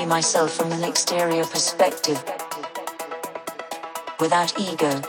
See 0.00 0.06
myself 0.06 0.52
from 0.56 0.72
an 0.72 0.82
exterior 0.82 1.44
perspective 1.44 2.18
without 4.18 4.58
ego. 4.58 5.02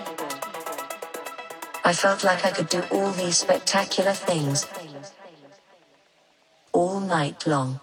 I 1.85 1.93
felt 1.93 2.23
like 2.25 2.43
I 2.45 2.51
could 2.51 2.67
do 2.67 2.83
all 2.91 3.11
these 3.11 3.37
spectacular 3.37 4.11
things 4.11 4.67
all 6.73 6.99
night 6.99 7.47
long. 7.47 7.79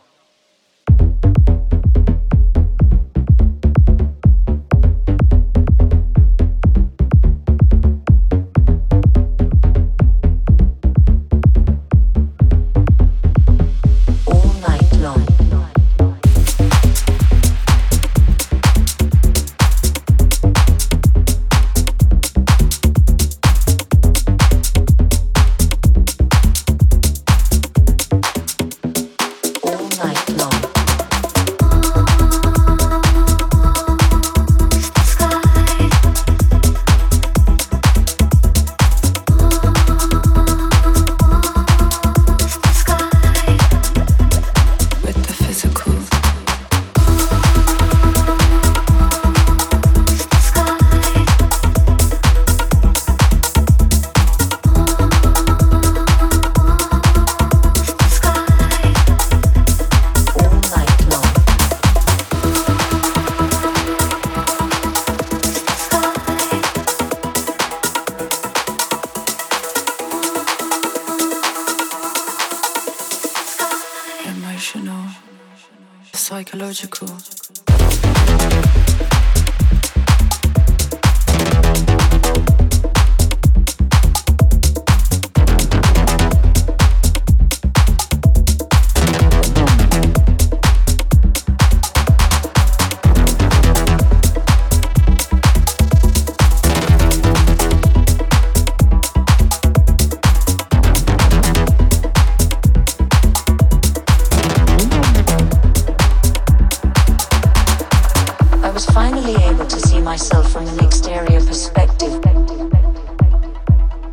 yourself 110.38 110.52
from 110.52 110.78
an 110.78 110.84
exterior 110.84 111.40
perspective 111.40 112.14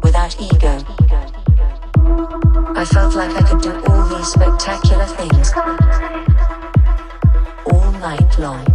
without 0.01 0.35
ego. 0.41 0.79
I 2.75 2.85
felt 2.85 3.15
like 3.15 3.31
I 3.35 3.41
could 3.47 3.61
do 3.61 3.73
all 3.87 4.07
these 4.07 4.27
spectacular 4.27 5.05
things 5.05 5.53
all 7.71 7.91
night 7.93 8.39
long. 8.39 8.74